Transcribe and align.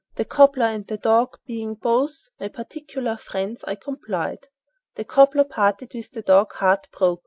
The 0.15 0.25
cobbler 0.25 0.65
and 0.65 0.87
the 0.87 0.97
dog 0.97 1.37
being 1.45 1.75
both 1.75 2.29
my 2.39 2.47
particular 2.47 3.17
friends 3.17 3.63
I 3.65 3.75
complied. 3.75 4.47
The 4.95 5.05
cobbler 5.05 5.43
parted 5.43 5.91
with 5.93 6.09
the 6.09 6.23
dog 6.23 6.53
heartbroken. 6.53 7.19